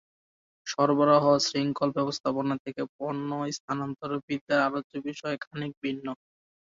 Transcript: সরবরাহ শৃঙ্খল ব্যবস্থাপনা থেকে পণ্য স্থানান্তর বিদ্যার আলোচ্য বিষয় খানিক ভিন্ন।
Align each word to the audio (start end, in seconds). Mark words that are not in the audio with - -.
সরবরাহ 0.67 1.25
শৃঙ্খল 1.47 1.89
ব্যবস্থাপনা 1.97 2.55
থেকে 2.65 2.81
পণ্য 2.95 3.29
স্থানান্তর 3.57 4.11
বিদ্যার 4.27 4.59
আলোচ্য 4.67 4.93
বিষয় 5.07 5.35
খানিক 5.43 5.71
ভিন্ন। 5.83 6.05